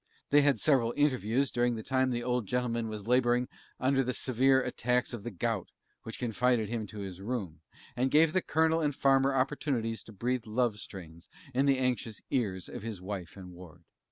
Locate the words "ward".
13.51-13.83